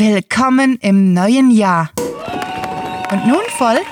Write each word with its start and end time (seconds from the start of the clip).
Willkommen 0.00 0.78
im 0.80 1.12
neuen 1.12 1.50
Jahr. 1.50 1.90
Und 3.10 3.26
nun 3.26 3.42
folgt 3.56 3.82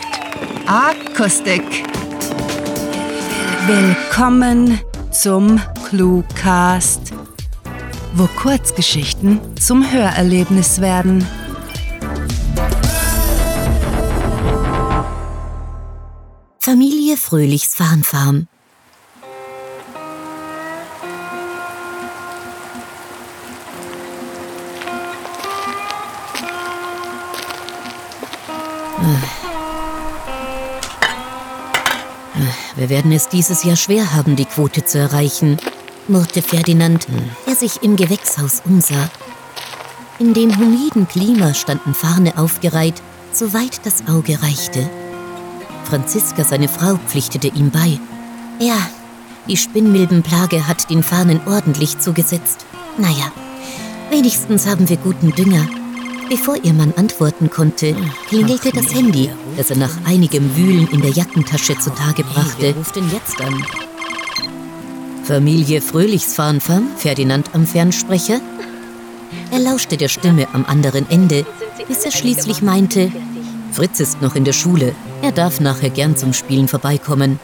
Akustik. 0.64 1.64
Willkommen 3.66 4.80
zum 5.10 5.60
Cluecast, 5.88 7.12
wo 8.14 8.28
Kurzgeschichten 8.40 9.40
zum 9.56 9.90
Hörerlebnis 9.90 10.80
werden. 10.80 11.26
Familie 16.60 17.16
Fröhlichs 17.16 17.74
Farnfarm. 17.74 18.46
Wir 32.86 32.98
werden 32.98 33.10
es 33.10 33.28
dieses 33.28 33.64
Jahr 33.64 33.74
schwer 33.74 34.14
haben, 34.14 34.36
die 34.36 34.44
Quote 34.44 34.84
zu 34.84 35.00
erreichen, 35.00 35.56
murrte 36.06 36.40
Ferdinand, 36.40 37.08
der 37.44 37.56
sich 37.56 37.82
im 37.82 37.96
Gewächshaus 37.96 38.62
umsah. 38.64 39.10
In 40.20 40.34
dem 40.34 40.56
humiden 40.56 41.08
Klima 41.08 41.52
standen 41.52 41.94
Farne 41.94 42.38
aufgereiht, 42.38 43.02
soweit 43.32 43.84
das 43.84 44.06
Auge 44.06 44.40
reichte. 44.40 44.88
Franziska, 45.82 46.44
seine 46.44 46.68
Frau, 46.68 46.96
pflichtete 47.08 47.48
ihm 47.48 47.72
bei. 47.72 47.98
Ja, 48.60 48.78
die 49.48 49.56
Spinnmilbenplage 49.56 50.68
hat 50.68 50.88
den 50.88 51.02
Fahnen 51.02 51.40
ordentlich 51.44 51.98
zugesetzt. 51.98 52.66
Naja, 52.98 53.32
wenigstens 54.10 54.64
haben 54.68 54.88
wir 54.88 54.96
guten 54.98 55.32
Dünger. 55.32 55.66
Bevor 56.28 56.56
ihr 56.62 56.72
Mann 56.72 56.92
antworten 56.96 57.50
konnte, 57.50 57.94
klingelte 58.28 58.70
das 58.72 58.92
Handy, 58.92 59.30
das 59.56 59.70
er 59.70 59.76
nach 59.76 59.96
einigem 60.04 60.56
Wühlen 60.56 60.88
in 60.90 61.00
der 61.00 61.10
Jackentasche 61.10 61.78
zutage 61.78 62.24
brachte. 62.24 62.66
Hey, 62.66 62.72
ruft 62.72 62.96
denn 62.96 63.10
jetzt 63.10 63.40
an? 63.40 63.64
Familie 65.24 65.80
Fröhlichs 65.80 66.34
Farnfarm, 66.34 66.88
Ferdinand 66.96 67.50
am 67.52 67.66
Fernsprecher. 67.66 68.40
Er 69.52 69.58
lauschte 69.58 69.96
der 69.96 70.08
Stimme 70.08 70.48
am 70.52 70.64
anderen 70.64 71.08
Ende, 71.10 71.46
bis 71.86 72.04
er 72.04 72.10
schließlich 72.10 72.62
meinte, 72.62 73.12
Fritz 73.72 74.00
ist 74.00 74.22
noch 74.22 74.34
in 74.34 74.44
der 74.44 74.52
Schule, 74.52 74.94
er 75.22 75.32
darf 75.32 75.60
nachher 75.60 75.90
gern 75.90 76.16
zum 76.16 76.32
Spielen 76.32 76.66
vorbeikommen. 76.66 77.38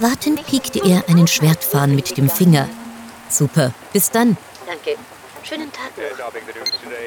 Wartend 0.00 0.46
piekte 0.46 0.80
er 0.84 1.08
einen 1.08 1.26
Schwertfahren 1.26 1.94
mit 1.94 2.16
dem 2.16 2.28
Finger. 2.28 2.68
Super, 3.28 3.72
bis 3.92 4.10
dann. 4.10 4.36
Danke. 4.66 4.98
Schönen 5.48 5.72
Tag. 5.72 5.92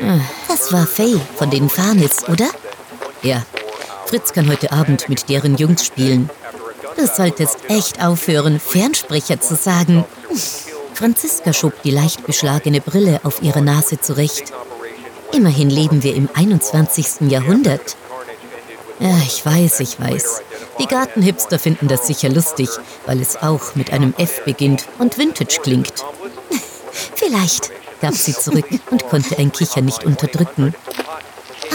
Ah, 0.01 0.19
das 0.47 0.73
war 0.73 0.87
Faye 0.87 1.19
von 1.35 1.51
den 1.51 1.69
Farnes, 1.69 2.27
oder? 2.27 2.49
Ja. 3.21 3.43
Fritz 4.07 4.33
kann 4.33 4.49
heute 4.49 4.71
Abend 4.71 5.09
mit 5.09 5.29
deren 5.29 5.57
Jungs 5.57 5.85
spielen. 5.85 6.27
Du 6.97 7.05
solltest 7.05 7.57
echt 7.69 8.03
aufhören, 8.03 8.59
Fernsprecher 8.59 9.39
zu 9.39 9.55
sagen. 9.55 10.05
Franziska 10.95 11.53
schob 11.53 11.83
die 11.83 11.91
leicht 11.91 12.25
beschlagene 12.25 12.81
Brille 12.81 13.19
auf 13.23 13.43
ihre 13.43 13.61
Nase 13.61 13.99
zurecht. 13.99 14.51
Immerhin 15.33 15.69
leben 15.69 16.01
wir 16.01 16.15
im 16.15 16.27
21. 16.33 17.29
Jahrhundert. 17.29 17.95
Ja, 18.99 19.17
ich 19.23 19.45
weiß, 19.45 19.81
ich 19.81 19.99
weiß. 19.99 20.41
Die 20.79 20.87
Gartenhipster 20.87 21.59
finden 21.59 21.87
das 21.87 22.07
sicher 22.07 22.29
lustig, 22.29 22.69
weil 23.05 23.21
es 23.21 23.37
auch 23.37 23.75
mit 23.75 23.93
einem 23.93 24.15
F 24.17 24.43
beginnt 24.45 24.87
und 24.97 25.19
Vintage 25.19 25.59
klingt. 25.61 25.93
Vielleicht, 27.15 27.71
gab 28.01 28.13
sie 28.13 28.33
zurück 28.33 28.65
und 28.89 29.07
konnte 29.07 29.37
ein 29.37 29.51
Kicher 29.51 29.81
nicht 29.81 30.03
unterdrücken. 30.03 30.73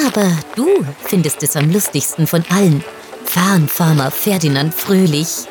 Aber 0.07 0.31
du 0.55 0.85
findest 1.05 1.43
es 1.43 1.57
am 1.57 1.71
lustigsten 1.71 2.27
von 2.27 2.45
allen. 2.51 2.85
Farnfarmer 3.25 4.11
Ferdinand 4.11 4.75
Fröhlich. 4.75 5.47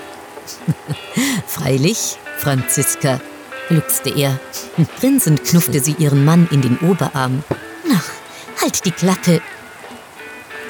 Freilich, 1.47 2.17
Franziska, 2.37 3.19
gluckste 3.69 4.09
er. 4.09 4.39
Grinsend 4.99 5.43
knuffte 5.43 5.79
sie 5.79 5.95
ihren 5.97 6.23
Mann 6.25 6.47
in 6.51 6.61
den 6.61 6.77
Oberarm. 6.79 7.43
Ach, 7.93 8.61
halt 8.61 8.85
die 8.85 8.91
Klappe. 8.91 9.41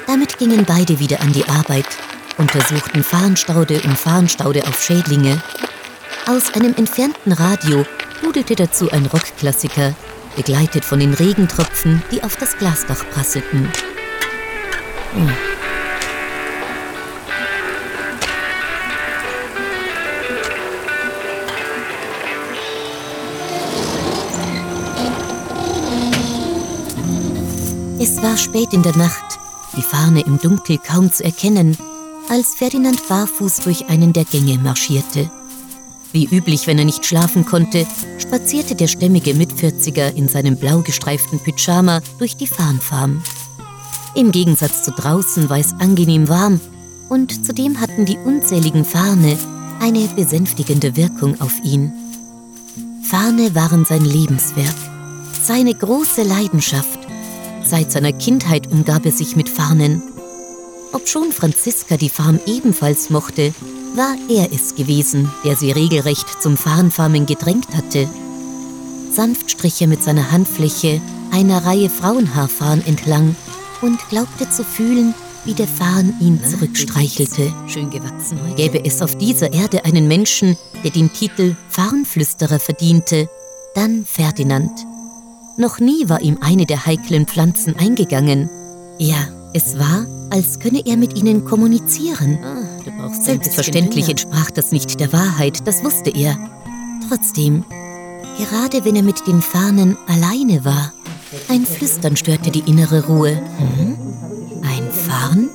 Damit 0.06 0.38
gingen 0.38 0.64
beide 0.64 0.98
wieder 0.98 1.20
an 1.20 1.32
die 1.32 1.48
Arbeit, 1.48 1.86
untersuchten 2.38 3.02
Farnstaude 3.02 3.80
um 3.84 3.96
Farnstaude 3.96 4.66
auf 4.66 4.82
Schädlinge. 4.82 5.42
Aus 6.28 6.52
einem 6.54 6.74
entfernten 6.74 7.30
Radio 7.30 7.84
dudelte 8.20 8.56
dazu 8.56 8.90
ein 8.90 9.06
Rockklassiker, 9.06 9.94
begleitet 10.34 10.84
von 10.84 10.98
den 10.98 11.14
Regentropfen, 11.14 12.02
die 12.10 12.24
auf 12.24 12.36
das 12.36 12.58
Glasdach 12.58 13.08
prasselten. 13.10 13.70
Hm. 15.14 15.30
Es 28.00 28.20
war 28.20 28.36
spät 28.36 28.72
in 28.72 28.82
der 28.82 28.96
Nacht, 28.96 29.38
die 29.76 29.82
Fahne 29.82 30.22
im 30.22 30.40
Dunkel 30.40 30.78
kaum 30.78 31.12
zu 31.12 31.22
erkennen, 31.22 31.78
als 32.28 32.56
Ferdinand 32.56 33.06
barfuß 33.08 33.60
durch 33.60 33.88
einen 33.88 34.12
der 34.12 34.24
Gänge 34.24 34.58
marschierte. 34.58 35.30
Wie 36.16 36.34
üblich, 36.34 36.66
wenn 36.66 36.78
er 36.78 36.86
nicht 36.86 37.04
schlafen 37.04 37.44
konnte, 37.44 37.86
spazierte 38.16 38.74
der 38.74 38.86
stämmige 38.86 39.34
Mitvierziger 39.34 40.14
in 40.14 40.28
seinem 40.28 40.56
blau 40.56 40.80
gestreiften 40.80 41.38
Pyjama 41.38 42.00
durch 42.18 42.38
die 42.38 42.46
Farnfarm. 42.46 43.22
Im 44.14 44.32
Gegensatz 44.32 44.82
zu 44.82 44.92
draußen 44.92 45.50
war 45.50 45.58
es 45.58 45.74
angenehm 45.74 46.26
warm 46.30 46.58
und 47.10 47.44
zudem 47.44 47.78
hatten 47.78 48.06
die 48.06 48.16
unzähligen 48.16 48.86
Farne 48.86 49.36
eine 49.78 50.08
besänftigende 50.16 50.96
Wirkung 50.96 51.38
auf 51.38 51.52
ihn. 51.62 51.92
Farne 53.02 53.54
waren 53.54 53.84
sein 53.84 54.06
Lebenswerk, 54.06 54.74
seine 55.42 55.74
große 55.74 56.22
Leidenschaft. 56.22 56.98
Seit 57.62 57.92
seiner 57.92 58.14
Kindheit 58.14 58.72
umgab 58.72 59.04
er 59.04 59.12
sich 59.12 59.36
mit 59.36 59.50
Farnen. 59.50 60.02
Obschon 60.92 61.30
Franziska 61.30 61.98
die 61.98 62.08
Farm 62.08 62.40
ebenfalls 62.46 63.10
mochte, 63.10 63.52
war 63.96 64.16
er 64.28 64.52
es 64.52 64.74
gewesen, 64.74 65.30
der 65.44 65.56
sie 65.56 65.72
regelrecht 65.72 66.42
zum 66.42 66.56
Farnfarmen 66.56 67.26
gedrängt 67.26 67.74
hatte. 67.74 68.08
Sanft 69.10 69.50
strich 69.50 69.80
er 69.80 69.88
mit 69.88 70.02
seiner 70.02 70.30
Handfläche 70.30 71.00
einer 71.32 71.64
Reihe 71.64 71.88
Frauenhaarfarn 71.88 72.82
entlang 72.86 73.34
und 73.80 73.98
glaubte 74.10 74.48
zu 74.50 74.64
fühlen, 74.64 75.14
wie 75.44 75.54
der 75.54 75.68
Farn 75.68 76.14
ihn 76.20 76.40
zurückstreichelte. 76.44 77.52
Schön 77.66 77.90
gewachsen 77.90 78.38
Gäbe 78.56 78.84
es 78.84 79.00
auf 79.00 79.16
dieser 79.16 79.52
Erde 79.52 79.84
einen 79.84 80.08
Menschen, 80.08 80.56
der 80.84 80.90
den 80.90 81.12
Titel 81.12 81.54
Farnflüsterer 81.70 82.58
verdiente, 82.58 83.28
dann 83.74 84.04
Ferdinand. 84.04 84.72
Noch 85.56 85.78
nie 85.78 86.08
war 86.08 86.20
ihm 86.20 86.38
eine 86.40 86.66
der 86.66 86.84
heiklen 86.84 87.26
Pflanzen 87.26 87.76
eingegangen. 87.78 88.50
Ja, 88.98 89.28
es 89.54 89.78
war, 89.78 90.06
als 90.30 90.58
könne 90.58 90.82
er 90.84 90.96
mit 90.96 91.16
ihnen 91.16 91.44
kommunizieren. 91.44 92.38
Selbstverständlich 93.20 94.08
entsprach 94.08 94.50
das 94.50 94.72
nicht 94.72 95.00
der 95.00 95.12
Wahrheit, 95.12 95.66
das 95.66 95.82
wusste 95.82 96.10
er. 96.10 96.36
Trotzdem, 97.08 97.64
gerade 98.38 98.84
wenn 98.84 98.96
er 98.96 99.02
mit 99.02 99.26
den 99.26 99.42
Fahnen 99.42 99.96
alleine 100.06 100.64
war, 100.64 100.92
ein 101.48 101.66
Flüstern 101.66 102.16
störte 102.16 102.50
die 102.50 102.60
innere 102.60 103.06
Ruhe. 103.06 103.36
Hm? 103.58 103.96
Ein 104.62 104.90
Farn? 104.90 105.48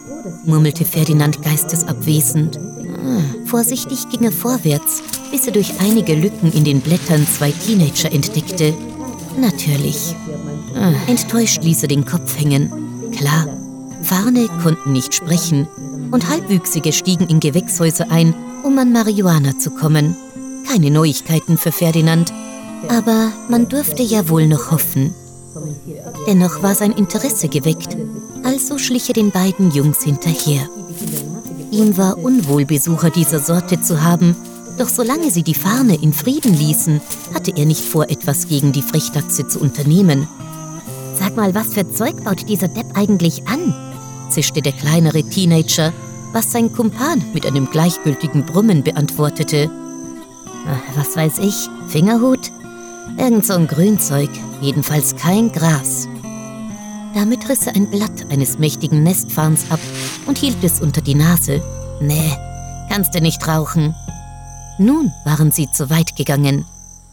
murmelte 0.46 0.86
Ferdinand 0.86 1.42
geistesabwesend. 1.42 2.58
Ah, 2.58 3.22
vorsichtig 3.46 4.10
ging 4.10 4.24
er 4.24 4.32
vorwärts, 4.32 5.02
bis 5.32 5.48
er 5.48 5.54
durch 5.54 5.80
einige 5.80 6.16
Lücken 6.16 6.52
in 6.52 6.64
den 6.64 6.82
Blättern 6.82 7.26
zwei 7.28 7.52
Teenager 7.52 8.12
entdeckte. 8.12 8.74
Natürlich. 9.40 10.16
Ah, 10.76 10.94
enttäuscht 11.08 11.64
ließ 11.64 11.84
er 11.84 11.88
den 11.88 12.06
Kopf 12.06 12.40
hängen. 12.40 12.72
Klar, 13.12 13.48
Farne 14.04 14.48
konnten 14.62 14.92
nicht 14.92 15.14
sprechen 15.14 15.68
und 16.12 16.30
Halbwüchsige 16.30 16.92
stiegen 16.92 17.28
in 17.28 17.40
Gewächshäuser 17.40 18.12
ein, 18.12 18.34
um 18.64 18.78
an 18.78 18.92
Marihuana 18.92 19.58
zu 19.58 19.72
kommen. 19.72 20.16
Keine 20.68 20.92
Neuigkeiten 20.92 21.58
für 21.58 21.72
Ferdinand, 21.72 22.32
aber 22.90 23.32
man 23.50 23.68
durfte 23.68 24.04
ja 24.04 24.30
wohl 24.30 24.48
noch 24.48 24.72
hoffen. 24.72 25.14
Dennoch 26.28 26.62
war 26.64 26.76
sein 26.76 26.92
Interesse 26.92 27.48
geweckt, 27.48 27.98
also 28.44 28.78
schlich 28.78 29.10
er 29.10 29.14
den 29.14 29.32
beiden 29.32 29.72
Jungs 29.72 30.04
hinterher. 30.04 30.70
Ihm 31.72 31.98
war 31.98 32.18
unwohl, 32.18 32.66
Besucher 32.66 33.10
dieser 33.10 33.40
Sorte 33.40 33.82
zu 33.82 34.04
haben, 34.04 34.36
doch 34.78 34.90
solange 34.90 35.32
sie 35.32 35.44
die 35.44 35.54
Fahne 35.54 35.96
in 35.96 36.14
Frieden 36.14 36.54
ließen, 36.54 37.02
hatte 37.34 37.54
er 37.56 37.66
nicht 37.66 37.84
vor, 37.84 38.10
etwas 38.10 38.48
gegen 38.48 38.72
die 38.72 38.82
Frechdachse 38.82 39.48
zu 39.48 39.60
unternehmen. 39.60 40.28
Sag 41.20 41.36
mal, 41.36 41.54
was 41.54 41.74
für 41.74 41.90
Zeug 41.92 42.24
baut 42.24 42.48
dieser 42.50 42.68
Depp 42.68 42.98
eigentlich 42.98 43.48
an? 43.48 43.74
Zischte 44.32 44.62
der 44.62 44.72
kleinere 44.72 45.24
Teenager, 45.24 45.94
was 46.32 46.52
sein 46.52 46.72
Kumpan 46.72 47.24
mit 47.34 47.46
einem 47.46 47.70
gleichgültigen 47.70 48.46
Brummen 48.46 48.84
beantwortete. 48.84 49.70
Was 50.96 51.16
weiß 51.16 51.40
ich, 51.40 51.70
Fingerhut? 51.88 52.52
Irgend 53.18 53.46
so 53.46 53.54
ein 53.54 53.68
Grünzeug, 53.68 54.30
jedenfalls 54.62 55.16
kein 55.16 55.52
Gras. 55.52 56.08
Damit 57.14 57.50
riss 57.50 57.68
er 57.68 57.76
ein 57.76 57.90
Blatt 57.90 58.32
eines 58.32 58.58
mächtigen 58.58 59.04
Nestfarns 59.04 59.66
ab 59.70 59.80
und 60.26 60.38
hielt 60.38 60.64
es 60.64 60.80
unter 60.80 61.02
die 61.02 61.16
Nase. 61.16 61.62
Nee, 62.00 62.32
kannst 62.90 63.14
du 63.14 63.22
nicht 63.22 63.46
rauchen. 63.48 63.94
Nun 64.78 65.12
waren 65.26 65.52
sie 65.52 65.70
zu 65.72 65.90
weit 65.90 66.16
gegangen. 66.16 66.66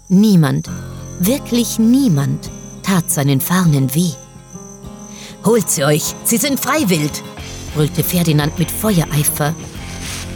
Niemand, 0.09 0.71
wirklich 1.19 1.79
niemand, 1.79 2.51
tat 2.83 3.11
seinen 3.11 3.41
Farnen 3.41 3.95
weh. 3.95 4.13
Holt 5.45 5.71
sie 5.71 5.85
euch, 5.85 6.15
sie 6.25 6.37
sind 6.37 6.59
freiwillig, 6.59 7.13
brüllte 7.75 8.03
Ferdinand 8.03 8.59
mit 8.59 8.71
Feuereifer. 8.71 9.55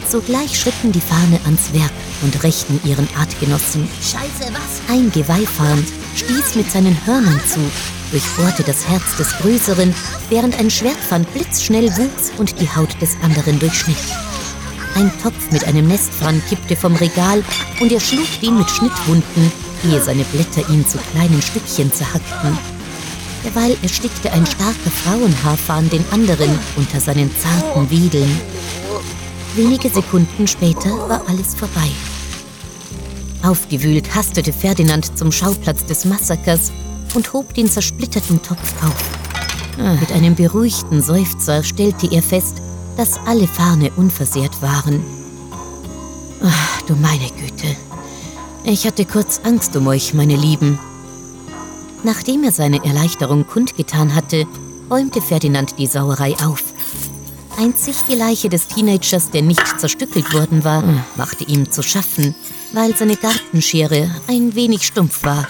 Sogleich 0.09 0.59
schritten 0.59 0.91
die 0.91 1.01
Fahne 1.01 1.39
ans 1.45 1.73
Werk 1.73 1.91
und 2.21 2.43
rächten 2.43 2.79
ihren 2.85 3.07
Artgenossen. 3.17 3.87
Scheiße, 4.01 4.51
was? 4.53 4.81
Ein 4.93 5.11
Geweihfahnd 5.11 5.87
stieß 6.15 6.55
mit 6.55 6.71
seinen 6.71 6.97
Hörnern 7.05 7.39
zu, 7.47 7.59
durchbohrte 8.11 8.63
das 8.63 8.87
Herz 8.87 9.17
des 9.17 9.31
Größeren, 9.39 9.93
während 10.29 10.57
ein 10.59 10.69
Schwertfahnd 10.69 11.31
blitzschnell 11.33 11.89
wuchs 11.97 12.31
und 12.37 12.59
die 12.59 12.69
Haut 12.69 12.95
des 13.01 13.15
anderen 13.23 13.59
durchschnitt. 13.59 13.97
Ein 14.95 15.11
Topf 15.21 15.51
mit 15.51 15.65
einem 15.65 15.87
Nestfahn 15.87 16.41
kippte 16.47 16.75
vom 16.75 16.95
Regal 16.95 17.43
und 17.79 17.91
er 17.91 17.99
schlug 17.99 18.27
den 18.41 18.57
mit 18.57 18.69
Schnittwunden, 18.69 19.51
ehe 19.89 20.01
seine 20.01 20.23
Blätter 20.25 20.69
ihn 20.69 20.87
zu 20.87 20.99
kleinen 21.11 21.41
Stückchen 21.41 21.91
zerhackten. 21.91 22.57
Derweil 23.43 23.75
erstickte 23.81 24.31
ein 24.31 24.45
starker 24.45 24.89
Frauenhaarfahn 24.89 25.89
den 25.89 26.05
anderen 26.11 26.57
unter 26.75 26.99
seinen 26.99 27.29
zarten 27.37 27.89
Wedeln. 27.89 28.39
Wenige 29.55 29.89
Sekunden 29.89 30.47
später 30.47 30.89
war 31.09 31.21
alles 31.27 31.53
vorbei. 31.53 31.89
Aufgewühlt 33.43 34.15
hastete 34.15 34.53
Ferdinand 34.53 35.17
zum 35.17 35.31
Schauplatz 35.31 35.85
des 35.85 36.05
Massakers 36.05 36.71
und 37.13 37.33
hob 37.33 37.53
den 37.53 37.69
zersplitterten 37.69 38.41
Topf 38.41 38.73
auf. 38.83 39.19
Ah, 39.77 39.95
mit 39.95 40.11
einem 40.11 40.35
beruhigten 40.35 41.01
Seufzer 41.01 41.63
stellte 41.63 42.07
er 42.11 42.21
fest, 42.21 42.61
dass 42.95 43.19
alle 43.25 43.47
Farne 43.47 43.91
unversehrt 43.97 44.61
waren. 44.61 45.03
Ach, 46.41 46.81
du 46.83 46.95
meine 46.95 47.27
Güte. 47.39 47.75
Ich 48.63 48.85
hatte 48.85 49.05
kurz 49.05 49.41
Angst 49.43 49.75
um 49.75 49.87
euch, 49.87 50.13
meine 50.13 50.35
Lieben. 50.35 50.79
Nachdem 52.03 52.43
er 52.43 52.51
seine 52.51 52.83
Erleichterung 52.83 53.47
kundgetan 53.47 54.13
hatte, 54.13 54.45
räumte 54.89 55.21
Ferdinand 55.21 55.79
die 55.79 55.87
Sauerei 55.87 56.35
auf. 56.43 56.63
Einzig 57.57 57.95
die 58.09 58.15
Leiche 58.15 58.49
des 58.49 58.67
Teenagers, 58.67 59.29
der 59.29 59.41
nicht 59.41 59.79
zerstückelt 59.79 60.33
worden 60.33 60.63
war, 60.63 60.83
machte 61.15 61.45
ihm 61.45 61.71
zu 61.71 61.81
schaffen, 61.81 62.35
weil 62.73 62.95
seine 62.95 63.15
Gartenschere 63.15 64.09
ein 64.27 64.55
wenig 64.55 64.85
stumpf 64.85 65.23
war. 65.23 65.47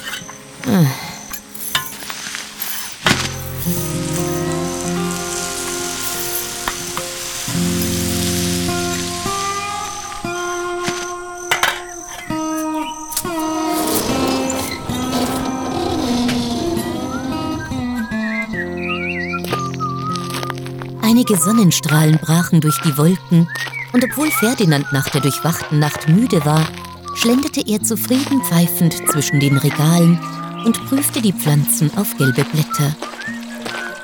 Einige 21.26 21.42
Sonnenstrahlen 21.42 22.18
brachen 22.18 22.60
durch 22.60 22.82
die 22.82 22.98
Wolken, 22.98 23.48
und 23.94 24.04
obwohl 24.04 24.30
Ferdinand 24.30 24.92
nach 24.92 25.08
der 25.08 25.22
durchwachten 25.22 25.80
Nacht 25.80 26.10
müde 26.10 26.44
war, 26.44 26.68
schlenderte 27.16 27.64
er 27.66 27.82
zufrieden 27.82 28.42
pfeifend 28.44 28.94
zwischen 29.10 29.40
den 29.40 29.56
Regalen 29.56 30.20
und 30.66 30.86
prüfte 30.86 31.22
die 31.22 31.32
Pflanzen 31.32 31.90
auf 31.96 32.18
gelbe 32.18 32.44
Blätter. 32.44 32.94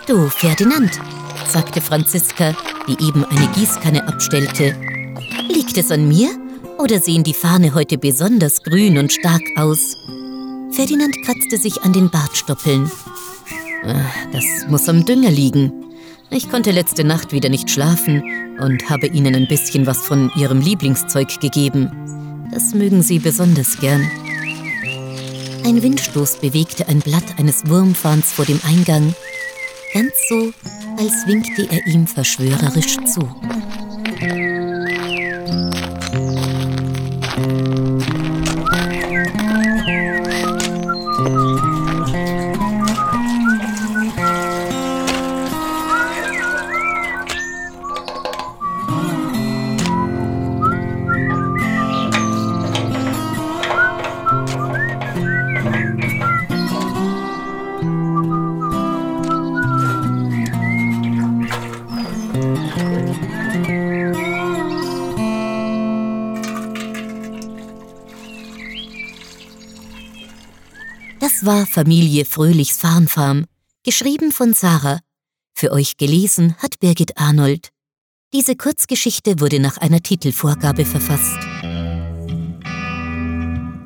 Du, 0.08 0.30
Ferdinand, 0.30 0.98
sagte 1.46 1.82
Franziska, 1.82 2.56
die 2.88 3.06
eben 3.06 3.26
eine 3.26 3.48
Gießkanne 3.50 4.08
abstellte. 4.08 4.78
Liegt 5.50 5.78
es 5.78 5.92
an 5.92 6.08
mir 6.08 6.30
oder 6.78 7.02
sehen 7.02 7.26
die 7.26 7.34
Fahne 7.34 7.74
heute 7.74 7.98
besonders 7.98 8.64
grün 8.64 8.98
und 8.98 9.12
stark 9.12 9.44
aus? 9.58 9.98
Ferdinand 10.72 11.14
kratzte 11.26 11.58
sich 11.58 11.84
an 11.84 11.92
den 11.92 12.10
Bartstoppeln. 12.10 12.90
Ah, 13.84 14.06
das 14.32 14.70
muss 14.70 14.88
am 14.88 15.06
Dünger 15.06 15.32
liegen. 15.32 15.89
Ich 16.32 16.50
konnte 16.50 16.70
letzte 16.70 17.04
Nacht 17.04 17.32
wieder 17.32 17.50
nicht 17.50 17.72
schlafen 17.72 18.24
und 18.60 18.88
habe 18.90 19.08
Ihnen 19.08 19.34
ein 19.36 19.48
bisschen 19.48 19.88
was 19.88 20.06
von 20.06 20.32
Ihrem 20.38 20.62
Lieblingszeug 20.62 21.40
gegeben. 21.40 22.48
Das 22.52 22.76
mögen 22.76 23.02
Sie 23.02 23.18
besonders 23.18 23.80
gern. 23.80 24.10
Ein 25.66 25.82
Windstoß 25.82 26.38
bewegte 26.38 26.88
ein 26.88 27.00
Blatt 27.00 27.40
eines 27.40 27.68
Wurmfahns 27.68 28.32
vor 28.32 28.46
dem 28.46 28.60
Eingang, 28.64 29.14
ganz 29.94 30.14
so, 30.30 30.54
als 30.98 31.26
winkte 31.26 31.68
er 31.72 31.86
ihm 31.88 32.06
verschwörerisch 32.06 32.98
zu. 33.06 33.22
Das 71.40 71.46
war 71.46 71.66
Familie 71.66 72.26
Fröhlichs 72.26 72.76
Farnfarm, 72.78 73.46
geschrieben 73.86 74.34
von 74.34 74.54
Sarah. 74.54 75.00
Für 75.54 75.72
euch 75.72 75.96
gelesen 75.96 76.58
hat 76.58 76.82
Birgit 76.82 77.18
Arnold. 77.18 77.70
Diese 78.34 78.58
Kurzgeschichte 78.58 79.40
wurde 79.40 79.62
nach 79.62 79.78
einer 79.78 80.02
Titelvorgabe 80.02 80.84
verfasst. 80.84 81.38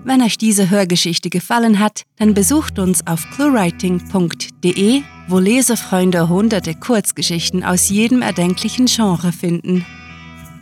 Wenn 0.03 0.23
euch 0.23 0.39
diese 0.39 0.71
Hörgeschichte 0.71 1.29
gefallen 1.29 1.77
hat, 1.77 2.05
dann 2.15 2.33
besucht 2.33 2.79
uns 2.79 3.05
auf 3.05 3.23
cluewriting.de, 3.35 5.03
wo 5.27 5.37
Lesefreunde 5.37 6.29
hunderte 6.29 6.73
Kurzgeschichten 6.73 7.63
aus 7.63 7.89
jedem 7.89 8.23
erdenklichen 8.23 8.87
Genre 8.87 9.31
finden. 9.31 9.85